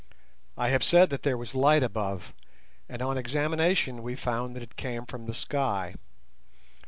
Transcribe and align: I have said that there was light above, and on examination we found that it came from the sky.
I 0.57 0.69
have 0.69 0.83
said 0.83 1.11
that 1.11 1.21
there 1.21 1.37
was 1.37 1.53
light 1.53 1.83
above, 1.83 2.33
and 2.89 3.03
on 3.03 3.19
examination 3.19 4.01
we 4.01 4.15
found 4.15 4.55
that 4.55 4.63
it 4.63 4.75
came 4.75 5.05
from 5.05 5.27
the 5.27 5.33
sky. 5.35 5.93